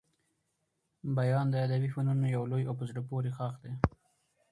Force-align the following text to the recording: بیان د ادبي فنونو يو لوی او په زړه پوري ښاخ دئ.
بیان 1.17 1.45
د 1.49 1.55
ادبي 1.65 1.89
فنونو 1.93 2.25
يو 2.35 2.43
لوی 2.51 2.63
او 2.67 2.73
په 2.79 2.83
زړه 2.89 3.01
پوري 3.07 3.31
ښاخ 3.37 3.53
دئ. 3.63 3.73